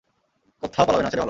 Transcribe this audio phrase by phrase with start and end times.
[0.63, 1.19] কোত্থাও পালাবে না, ছেলে ভালো।